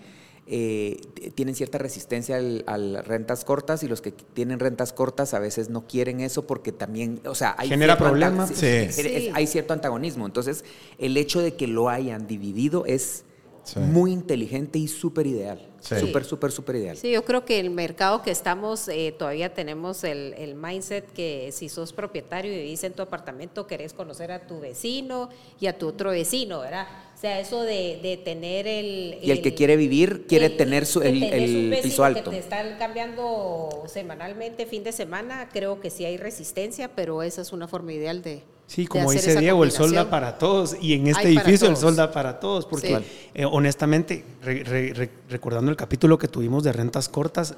[0.46, 1.00] eh,
[1.34, 5.70] tienen cierta resistencia al, al rentas cortas y los que tienen rentas cortas a veces
[5.70, 8.50] no quieren eso porque también, o sea, hay Genera problemas.
[8.54, 8.66] Sí.
[8.66, 9.30] es- Sí.
[9.34, 10.24] hay cierto antagonismo.
[10.26, 10.64] Entonces,
[10.98, 13.24] el hecho de que lo hayan dividido es
[13.66, 13.80] Sí.
[13.80, 15.60] muy inteligente y súper ideal.
[15.80, 15.96] Sí.
[15.98, 16.96] Súper, súper, súper ideal.
[16.96, 21.50] Sí, yo creo que el mercado que estamos, eh, todavía tenemos el, el mindset que
[21.52, 25.28] si sos propietario y vivís en tu apartamento, querés conocer a tu vecino
[25.60, 26.86] y a tu otro vecino, ¿verdad?
[27.14, 29.18] O sea, eso de, de tener el...
[29.20, 32.30] Y el que quiere vivir, quiere el- tener su- el- el vecino piso alto.
[32.30, 37.42] Que te están cambiando semanalmente, fin de semana, creo que sí hay resistencia, pero esa
[37.42, 38.42] es una forma ideal de...
[38.66, 41.76] Sí, como dice Diego, el sol da para todos y en este Hay edificio el
[41.76, 43.04] sol da para todos, porque Sí.
[43.34, 47.54] eh, honestamente, re- re- re- recordando el capítulo que tuvimos de rentas cortas,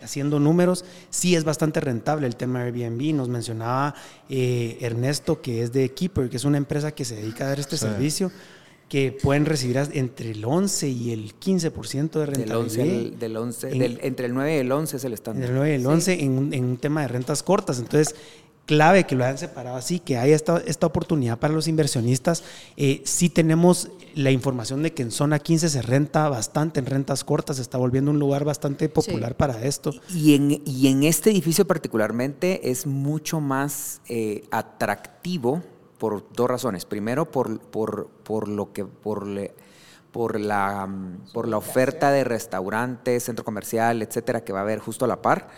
[0.00, 3.14] haciendo números, sí es bastante rentable el tema Airbnb.
[3.14, 3.94] Nos mencionaba
[4.28, 7.60] eh, Ernesto, que es de Keeper, que es una empresa que se dedica a dar
[7.60, 7.84] este Sí.
[7.86, 8.30] servicio,
[8.88, 12.58] que pueden recibir entre el 11 y el 15% de Del rentabilidad.
[12.58, 15.44] 11, del 11 En- del- entre el 9 y el 11 es el estándar.
[15.44, 17.78] En el 9 y el 11 en, un, en un tema de rentas cortas.
[17.78, 18.14] Entonces,
[18.66, 22.44] clave que lo hayan separado así, que haya esta, esta oportunidad para los inversionistas.
[22.76, 27.24] Eh, sí tenemos la información de que en zona 15 se renta bastante en rentas
[27.24, 29.92] cortas, se está volviendo un lugar bastante popular para esto.
[30.14, 35.62] Y en, y en este edificio particularmente es mucho más eh, atractivo
[35.98, 36.84] por dos razones.
[36.84, 39.54] Primero, por, por, por lo que por, le-
[40.12, 40.86] por la
[41.32, 45.22] por la oferta de restaurantes, centro comercial, etcétera, que va a haber justo a la
[45.22, 45.48] par.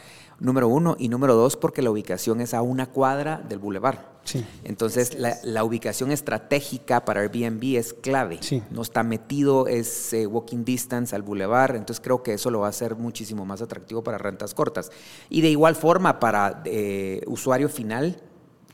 [0.40, 0.96] Número uno.
[0.98, 4.12] Y número dos, porque la ubicación es a una cuadra del bulevar.
[4.24, 4.42] Sí.
[4.64, 8.38] Entonces, la, la ubicación estratégica para Airbnb es clave.
[8.40, 8.62] Sí.
[8.70, 11.76] No está metido, es eh, walking distance al bulevar.
[11.76, 14.90] Entonces, creo que eso lo va a hacer muchísimo más atractivo para rentas cortas.
[15.28, 18.22] Y de igual forma, para eh, usuario final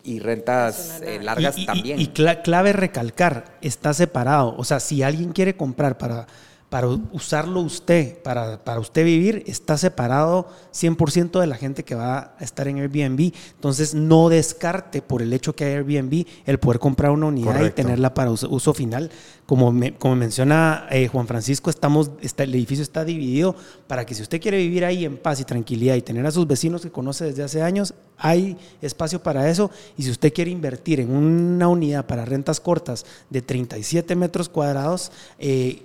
[0.03, 2.01] y rentas eh, largas Y- y- también.
[2.01, 4.55] Y, cla- clave recalcar, está separado.
[4.57, 6.27] O sea, si alguien quiere comprar para,
[6.71, 12.35] para usarlo usted, para, para usted vivir, está separado 100% de la gente que va
[12.39, 13.33] a estar en Airbnb.
[13.57, 17.81] Entonces, no descarte por el hecho que hay Airbnb el poder comprar una unidad Correcto.
[17.81, 19.11] y tenerla para uso, uso final.
[19.47, 23.57] Como, me- como menciona eh, Juan Francisco, estamos, está, el edificio está dividido
[23.89, 26.47] para que si usted quiere vivir ahí en paz y tranquilidad y tener a sus
[26.47, 29.73] vecinos que conoce desde hace años, hay espacio para eso.
[29.99, 35.11] Y si usted quiere invertir en una unidad para rentas cortas de 37 metros cuadrados,
[35.41, 35.83] eh,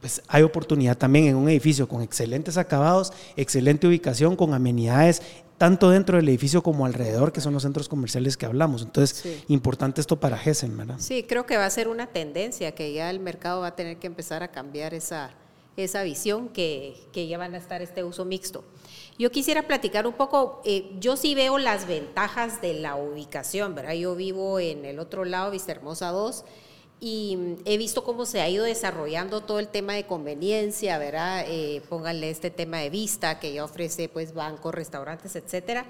[0.00, 5.22] pues hay oportunidad también en un edificio con excelentes acabados, excelente ubicación, con amenidades,
[5.58, 8.82] tanto dentro del edificio como alrededor, que son los centros comerciales que hablamos.
[8.82, 9.42] Entonces, Sí.
[9.48, 10.96] importante esto para Gessen, ¿verdad?
[10.98, 13.96] Sí, creo que va a ser una tendencia que ya el mercado va a tener
[13.96, 15.30] que empezar a cambiar esa,
[15.78, 18.64] esa visión que, que ya van a estar este uso mixto.
[19.18, 23.94] Yo quisiera platicar un poco, eh, yo sí veo las ventajas de la ubicación, ¿verdad?
[23.94, 26.44] Yo vivo en el otro lado, Vista Hermosa 2,
[27.00, 31.44] y mm, he visto cómo se ha ido desarrollando todo el tema de conveniencia, ¿verdad?
[31.48, 35.86] Eh, pónganle este tema de vista que ya ofrece pues bancos, restaurantes, etcétera.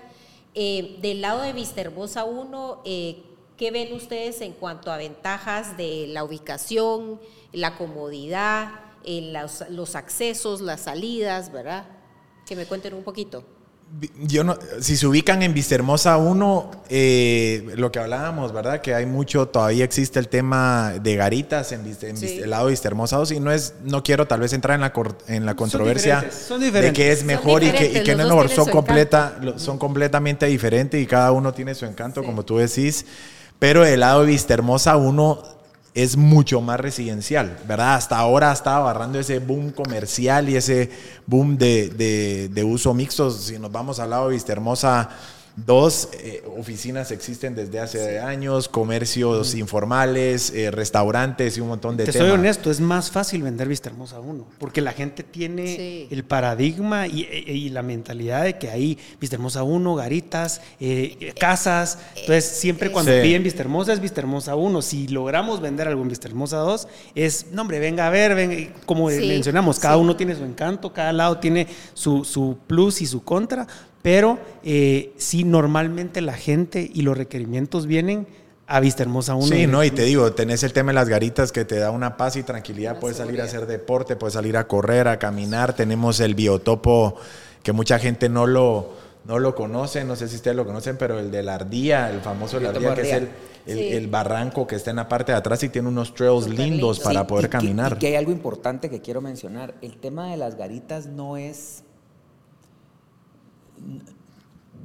[0.54, 3.22] Eh, del lado de Vista Hermosa 1, eh,
[3.58, 7.20] ¿qué ven ustedes en cuanto a ventajas de la ubicación,
[7.52, 8.70] la comodidad,
[9.04, 11.84] eh, los, los accesos, las salidas, ¿verdad?
[12.46, 13.44] Que me cuenten un poquito.
[14.20, 18.82] Yo no, si se ubican en Vistahermosa 1, eh, lo que hablábamos, ¿verdad?
[18.82, 22.40] Que hay mucho, todavía existe el tema de garitas en, Sí.
[22.42, 24.92] El lado de Vistahermosa 2 y no es, no quiero tal vez entrar en la,
[24.92, 28.24] cor- en la controversia diferentes, son de que es mejor y que, y que no
[28.24, 32.26] tienen son, completa, lo- son completamente diferentes y cada uno tiene su encanto, Sí.
[32.26, 33.06] como tú decís,
[33.58, 35.55] pero el lado de Vistahermosa 1
[35.96, 37.94] es mucho más residencial, ¿verdad?
[37.94, 40.90] Hasta ahora estaba agarrando ese boom comercial y ese
[41.26, 43.30] boom de, de- de uso mixto.
[43.30, 45.08] Si nos vamos al lado de Vistahermosa,
[45.56, 52.04] dos eh, oficinas existen desde hace años, comercios informales, eh, restaurantes y un montón de
[52.04, 52.28] Te temas.
[52.28, 56.08] soy honesto, es más fácil vender Vista Hermosa 1, porque la gente tiene Sí.
[56.10, 61.32] el paradigma y, e- y la mentalidad de que hay Vista Hermosa 1, garitas, eh,
[61.40, 61.98] casas.
[62.16, 63.18] Entonces, siempre cuando Sí.
[63.22, 64.82] piden Vista Hermosa es Vista Hermosa 1.
[64.82, 68.54] Si logramos vender algo en Vista Hermosa 2, es, no, hombre, venga a ver, venga,
[68.54, 70.00] y como Sí, mencionamos, cada sí.
[70.02, 73.66] uno tiene su encanto, cada lado tiene su, su plus y su contra,
[74.06, 78.28] pero eh, sí, normalmente la gente y los requerimientos vienen
[78.68, 79.46] a Vista Hermosa 1.
[79.48, 82.16] Sí, no, y te digo, tenés el tema de las garitas que te da una
[82.16, 85.74] paz y tranquilidad, Una puedes salir a hacer deporte, puedes salir a correr, a caminar,
[85.74, 87.16] tenemos el biotopo
[87.64, 88.90] que mucha gente no lo,
[89.24, 92.20] no lo conoce, no sé si ustedes lo conocen, pero el de la ardilla, el
[92.20, 93.28] famoso Biotopo ardilla, que es el, el-
[93.66, 93.88] Sí.
[93.96, 97.02] el barranco que está en la parte de atrás y tiene unos trails lindos lindo.
[97.02, 97.94] para Sí, poder y que- caminar.
[97.94, 99.74] y que hay algo importante que quiero mencionar.
[99.82, 101.82] El tema de las garitas no es.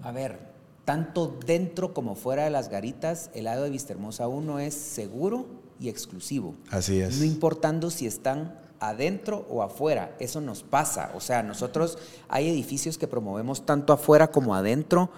[0.03, 0.39] A ver,
[0.85, 5.45] tanto dentro como fuera de las garitas, el lado de Vistahermosa 1 es seguro
[5.79, 6.55] y exclusivo.
[6.69, 7.17] Así es.
[7.17, 11.11] No importando si están adentro o afuera, eso nos pasa.
[11.15, 15.11] O sea, nosotros hay edificios que promovemos tanto afuera como adentro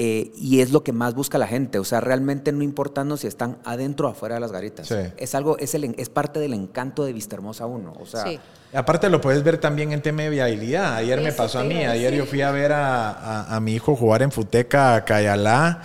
[0.00, 1.80] eh, y es lo que más busca la gente.
[1.80, 4.86] O sea, realmente no importando si están adentro o afuera de las garitas.
[4.86, 4.94] Sí.
[5.16, 7.94] Es algo, es, el, es parte del encanto de Vistahermosa 1.
[8.00, 8.38] O sea, Sí.
[8.72, 10.94] Aparte lo puedes ver también en tema de viabilidad.
[10.94, 13.96] Ayer me pasó a mí, ayer yo fui a ver a, a- a mi hijo
[13.96, 15.80] jugar en Futeca, a Cayalá,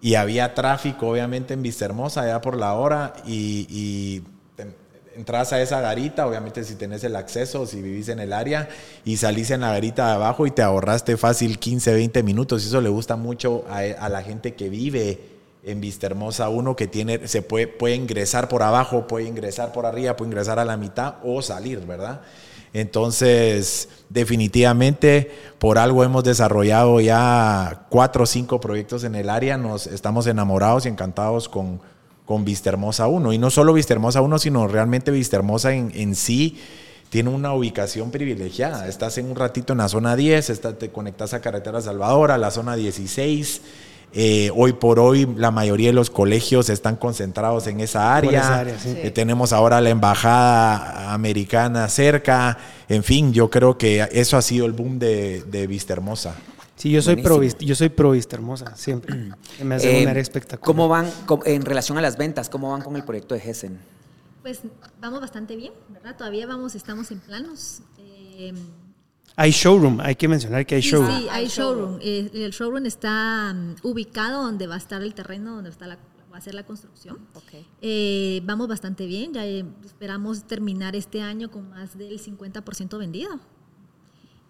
[0.00, 4.22] y había tráfico obviamente en Vistahermosa allá por la hora, y,
[5.20, 8.70] entras a esa garita, obviamente si tenés el acceso, si vivís en el área,
[9.04, 12.64] y salís en la garita de abajo y te ahorraste fácil 15, 20 minutos.
[12.64, 15.20] Eso le gusta mucho a, a la gente que vive
[15.62, 20.16] en Vistahermosa uno que tiene, se puede, puede ingresar por abajo, puede ingresar por arriba,
[20.16, 22.22] puede ingresar a la mitad o salir, ¿verdad?
[22.72, 29.86] Entonces, definitivamente, por algo hemos desarrollado ya cuatro o cinco proyectos en el área, nos
[29.86, 31.80] estamos enamorados y encantados con,
[32.30, 33.32] con Vistahermosa 1.
[33.32, 36.56] Y no solo Vistahermosa 1, sino realmente Vistahermosa en, en sí
[37.08, 38.86] tiene una ubicación privilegiada.
[38.86, 42.38] Estás en un ratito en la zona 10, está- te conectas a Carretera Salvador, a
[42.38, 43.62] la zona 16.
[44.12, 48.38] Eh, hoy por hoy la mayoría de los colegios están concentrados en esa área.
[48.42, 48.94] esa área, sí.
[48.96, 52.58] Eh, tenemos ahora la embajada americana cerca.
[52.88, 56.36] En fin, yo creo que eso ha sido el boom de, de Vistahermosa.
[56.80, 57.60] Sí, yo soy pro, Buenísimo.
[57.60, 59.14] Vist- yo soy pro Vista Hermosa, siempre.
[59.64, 60.64] Me hace eh, un área espectacular.
[60.64, 61.10] ¿Cómo van
[61.44, 62.48] en relación a las ventas?
[62.48, 63.78] ¿Cómo van con el proyecto de Hessen?
[64.42, 64.60] Pues
[65.00, 66.16] vamos bastante bien, ¿verdad?
[66.16, 67.82] Todavía vamos, estamos en planos.
[67.98, 68.54] Eh,
[69.36, 71.18] Hay showroom, hay que mencionar que hay Sí, showroom.
[71.18, 71.98] sí, hay showroom.
[72.00, 75.98] Eh, el showroom está mm, ubicado donde va a estar el terreno, donde está la,
[76.32, 77.18] va a ser la construcción.
[77.34, 77.62] Ok.
[77.82, 83.38] Eh, vamos bastante bien, ya eh, esperamos terminar este año con más del 50% vendido.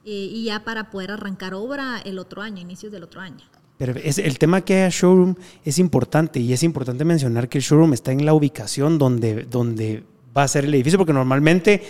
[0.04, 3.44] Eh, y ya para poder arrancar obra el otro año, inicios del otro año.
[3.76, 5.34] Pero es, el tema que haya showroom
[5.64, 10.04] es importante y es importante mencionar que el showroom está en la ubicación donde, donde
[10.36, 11.82] va a ser el edificio, porque normalmente,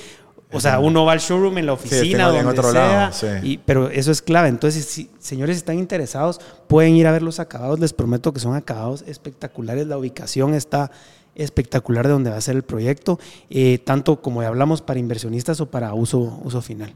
[0.53, 3.27] o sea, uno va al showroom en la oficina, en donde otro sea, lado, sí.
[3.43, 4.49] y- pero eso es clave.
[4.49, 7.79] Entonces, si señores están interesados, pueden ir a ver los acabados.
[7.81, 9.87] Les prometo que son acabados espectaculares.
[9.87, 10.91] La ubicación está
[11.35, 13.19] espectacular de donde va a ser el proyecto,
[13.51, 16.95] eh, tanto como ya hablamos para inversionistas o para uso, uso final.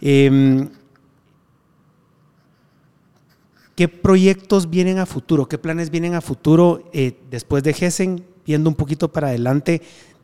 [0.00, 0.70] Em,
[3.76, 5.46] ¿Qué proyectos vienen a futuro?
[5.46, 8.24] ¿Qué planes vienen a futuro eh, después de Gessen?
[8.46, 9.82] Viendo un poquito para adelante,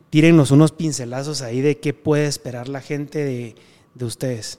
[0.09, 3.55] tírennos unos pincelazos ahí de qué puede esperar la gente de,
[3.93, 4.57] de ustedes.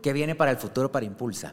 [0.00, 1.52] ¿Qué viene para el futuro para Impulsa?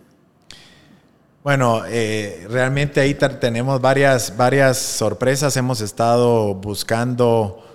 [1.44, 5.58] Bueno, eh, realmente ahí tenemos varias, varias sorpresas.
[5.58, 7.71] Hemos estado buscando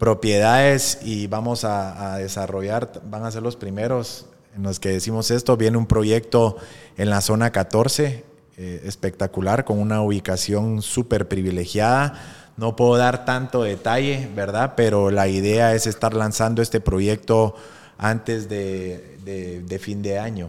[0.00, 5.30] propiedades y vamos a, a desarrollar, van a ser los primeros en los que decimos
[5.30, 5.56] esto.
[5.56, 6.56] Viene un proyecto
[6.96, 8.24] en la zona 14,
[8.56, 12.14] eh, espectacular, con una ubicación súper privilegiada.
[12.56, 14.72] No puedo dar tanto detalle, ¿verdad?
[14.74, 17.54] Pero la idea es estar lanzando este proyecto
[17.98, 20.48] antes de, de- de fin de año.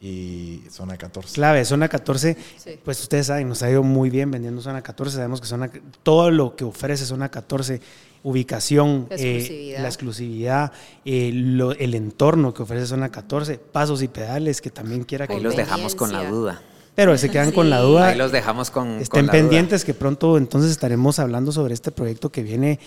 [0.00, 1.34] Y zona 14.
[1.34, 2.78] Clave, zona 14, Sí.
[2.84, 5.16] pues ustedes saben, nos ha ido muy bien vendiendo zona 14.
[5.16, 5.70] Sabemos que zona,
[6.02, 7.80] todo lo que ofrece zona 14,
[8.24, 9.82] ubicación, La eh, exclusividad.
[9.82, 10.72] la exclusividad,
[11.04, 15.34] eh, lo- el entorno que ofrece zona 14, pasos y pedales que también quiera que
[15.34, 16.60] Ahí los dejamos con la duda.
[16.96, 18.08] Pero se quedan con la duda.
[18.08, 18.88] Ahí los dejamos con.
[19.00, 19.40] Estén con la duda.
[19.40, 22.78] pendientes que pronto entonces estaremos hablando sobre este proyecto que viene,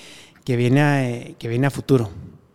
[0.43, 2.09] que viene, a, eh, que viene a futuro.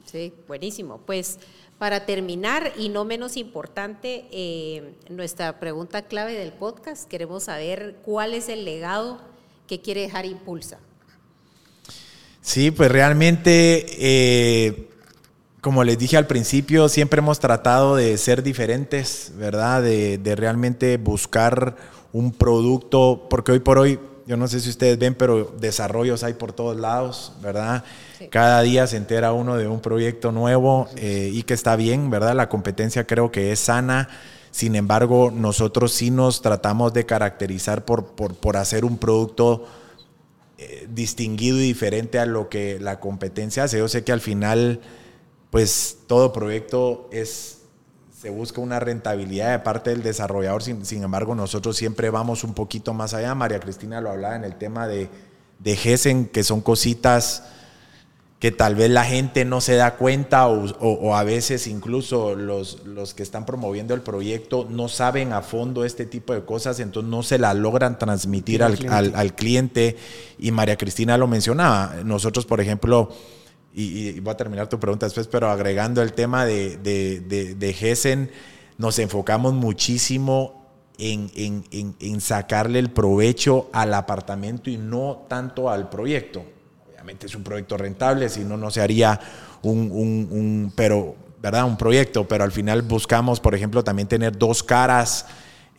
[0.07, 0.99] Sí, buenísimo.
[1.07, 1.39] Pues
[1.79, 8.35] para terminar y no menos importante, eh, nuestra pregunta clave del podcast, queremos saber cuál
[8.35, 9.19] es el legado
[9.67, 10.79] que quiere dejar Impulsa.
[12.43, 14.89] Sí, pues realmente, eh,
[15.61, 19.81] como les dije al principio, siempre hemos tratado de ser diferentes, ¿verdad?
[19.81, 21.77] De, de realmente buscar
[22.13, 26.35] un producto, porque hoy por hoy, yo no sé si ustedes ven, pero desarrollos hay
[26.35, 27.85] por todos lados, ¿verdad?
[28.19, 28.27] Sí.
[28.27, 32.35] Cada día se entera uno de un proyecto nuevo eh, y que está bien, ¿verdad?
[32.35, 34.09] La competencia creo que es sana.
[34.51, 39.65] Sin embargo, nosotros sí nos tratamos de caracterizar por, por, por hacer un producto
[40.63, 43.79] eh, distinguido y diferente a lo que la competencia hace.
[43.79, 44.81] Yo sé que al final,
[45.51, 47.59] pues todo proyecto es
[48.21, 52.55] se busca una rentabilidad de parte del desarrollador, sin, sin embargo nosotros siempre vamos un
[52.55, 53.35] poquito más allá.
[53.35, 55.09] María Cristina lo hablaba en el tema de,
[55.59, 57.43] de Gessen, que son cositas
[58.43, 62.35] que tal vez la gente no se da cuenta o, o- o a veces incluso
[62.35, 66.81] los, los que están promoviendo el proyecto no saben a fondo este tipo de cosas,
[66.81, 68.97] entonces no se la logran transmitir Al cliente.
[68.97, 69.97] al- al cliente.
[70.41, 71.95] Y María Cristina lo mencionaba.
[72.05, 73.11] Nosotros, por ejemplo,
[73.73, 77.55] y, y voy a terminar tu pregunta después, pero agregando el tema de, de, de,
[77.55, 78.29] de Gessen,
[78.77, 80.67] nos enfocamos muchísimo
[80.99, 86.43] en, en- en- en sacarle el provecho al apartamento y no tanto al proyecto.
[87.03, 89.19] Obviamente es un proyecto rentable, si no, no se haría
[89.63, 91.65] un, un- un- pero, ¿verdad?
[91.65, 95.27] un proyecto, pero al final buscamos, por ejemplo, también tener dos caras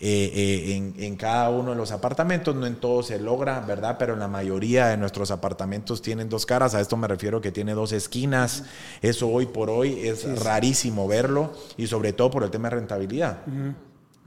[0.01, 2.53] eh, eh, en, en cada uno de los apartamentos.
[2.53, 3.95] No en todo se logra, ¿verdad?
[3.97, 6.75] Pero en la mayoría de nuestros apartamentos tienen dos caras.
[6.75, 8.65] A esto me refiero que tiene dos esquinas.
[9.01, 13.37] Eso hoy por hoy es rarísimo verlo y sobre todo por el tema de rentabilidad.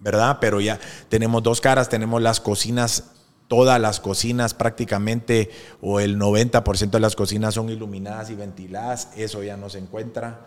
[0.01, 0.39] ¿verdad?
[0.41, 0.79] Pero ya
[1.11, 3.13] tenemos dos caras, tenemos las cocinas,
[3.49, 9.43] todas las cocinas prácticamente, o el 90% de las cocinas son iluminadas y ventiladas, eso
[9.43, 10.41] ya no se encuentra,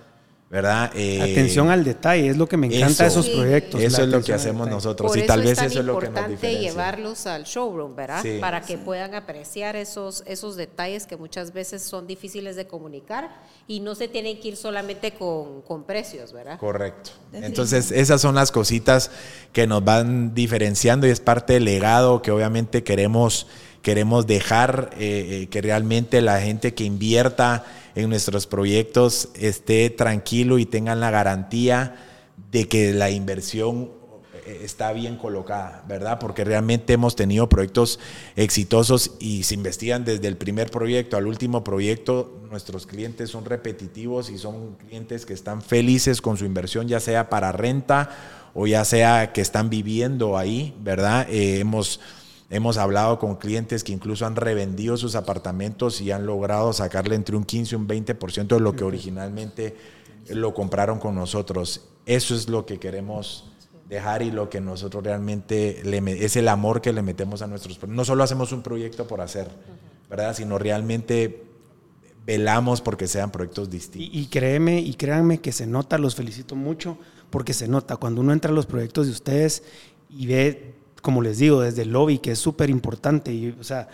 [0.50, 0.92] ¿verdad?
[0.96, 3.20] Eh, Atención al detalle, es lo que me encanta de eso.
[3.20, 3.34] esos Sí.
[3.36, 3.82] proyectos.
[3.82, 5.94] Eso es lo que hacemos nosotros Por y eso tal vez es eso es lo
[6.00, 6.72] que nos importante diferencia.
[6.72, 8.22] llevarlos al showroom, ¿verdad?
[8.24, 8.38] Sí.
[8.42, 13.30] Para que puedan apreciar esos, esos detalles que muchas veces son difíciles de comunicar
[13.68, 16.58] y no se tienen que ir solamente con, con precios, ¿verdad?
[16.58, 17.12] Correcto.
[17.32, 19.12] Entonces, esas son las cositas
[19.54, 23.46] que nos van diferenciando y es parte del legado que obviamente queremos,
[23.84, 27.66] queremos dejar, eh, eh, que realmente la gente que invierta
[28.02, 31.96] en nuestros proyectos esté tranquilo y tengan la garantía
[32.52, 33.92] de que la inversión
[34.46, 36.18] eh, está bien colocada, ¿verdad?
[36.20, 38.00] Porque realmente hemos tenido proyectos
[38.36, 42.42] exitosos y se investigan desde el primer proyecto al último proyecto.
[42.50, 47.30] Nuestros clientes son repetitivos y son clientes que están felices con su inversión, ya sea
[47.30, 48.10] para renta
[48.56, 51.28] o ya sea que están viviendo ahí, ¿verdad?
[51.30, 52.00] Eh, hemos,
[52.50, 57.36] hemos hablado con clientes que incluso han revendido sus apartamentos y han logrado sacarle entre
[57.36, 59.76] un 15 y un 20% de lo que originalmente
[60.30, 61.90] lo compraron con nosotros.
[62.06, 63.52] Eso es lo que queremos
[63.88, 67.80] dejar y lo que nosotros realmente le, es el amor que le metemos a nuestros
[67.88, 69.48] no solo hacemos un proyecto por hacer,
[70.10, 70.36] ¿verdad?
[70.36, 71.44] Sino realmente
[72.26, 74.14] velamos porque sean proyectos distintos.
[74.14, 76.98] Y, y, créeme y créanme que se nota, los felicito mucho
[77.32, 79.64] porque se nota cuando uno entra a los proyectos de ustedes
[80.10, 83.88] y ve, como les digo, desde el lobby que es súper importante y o sea,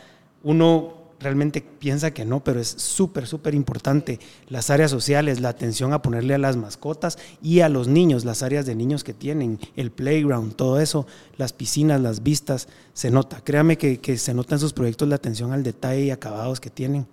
[0.44, 4.20] uno realmente piensa que no, pero es súper, súper importante.
[4.48, 8.44] Las áreas sociales, la atención a ponerle a las mascotas y a los niños, las
[8.44, 13.42] áreas de niños que tienen, el playground, todo eso, las piscinas, las vistas, se nota.
[13.44, 17.08] Créame que, se nota en sus proyectos la atención al detalle y acabados que tienen.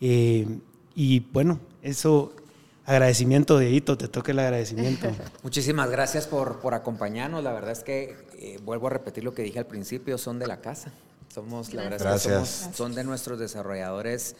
[0.00, 0.46] Eh,
[0.94, 2.32] y bueno, eso,
[2.86, 5.08] agradecimiento de Hito, te toca el agradecimiento.
[5.42, 7.44] Muchísimas gracias por, por acompañarnos.
[7.44, 10.46] La verdad es que, eh, vuelvo a repetir lo que dije al principio, son de
[10.46, 10.92] la casa.
[11.28, 14.34] Somos, la verdad es que somos, son de nuestros desarrolladores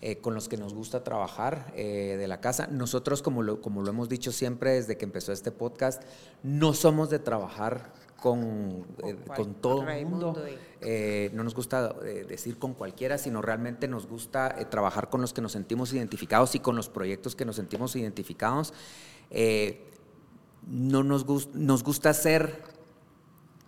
[0.00, 2.66] eh, con los que nos gusta trabajar eh, de la casa.
[2.66, 6.02] Nosotros, como lo, como lo hemos dicho siempre desde que empezó este podcast,
[6.42, 10.36] no somos de trabajar con, eh, con todo el mundo.
[10.80, 15.20] Eh, no nos gusta eh, decir con cualquiera, sino realmente nos gusta eh, trabajar con
[15.20, 18.72] los que nos sentimos identificados y con los proyectos que nos sentimos identificados.
[19.30, 19.86] Eh,
[20.66, 22.62] no nos, gust nos gusta ser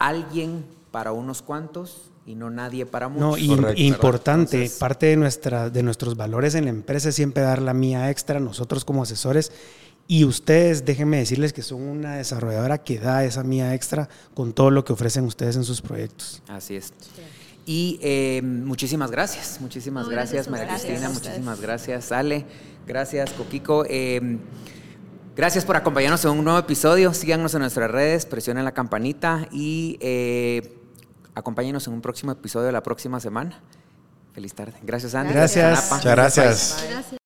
[0.08, 3.30] alguien para unos cuantos y no nadie para muchos.
[3.30, 7.14] No, y, Correcto, importante, Entonces, parte de, nuestra, de nuestros valores en la empresa es
[7.14, 9.52] siempre dar la mía extra, nosotros como asesores,
[10.06, 14.70] y ustedes, déjenme decirles que son una desarrolladora que da esa mía extra con todo
[14.70, 16.42] lo que ofrecen ustedes en sus proyectos.
[16.48, 16.92] Así es.
[17.64, 22.44] Y eh, muchísimas gracias, muchísimas no, gracias, María Cristina, gracias muchísimas gracias, Ale,
[22.86, 23.84] gracias, Coquico.
[23.88, 24.38] Eh,
[25.36, 27.12] gracias por acompañarnos en un nuevo episodio.
[27.14, 30.76] Síganos en nuestras redes, presionen la campanita y eh,
[31.34, 33.60] acompáñenos en un próximo episodio de la próxima semana.
[34.32, 34.74] Feliz tarde.
[34.82, 35.32] Gracias, Andy.
[35.32, 35.90] Gracias.
[35.90, 36.84] Muchas gracias.
[36.88, 37.21] gracias.